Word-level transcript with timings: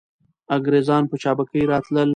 انګریزان 0.55 1.03
په 1.09 1.15
چابکۍ 1.23 1.63
راتلل. 1.71 2.09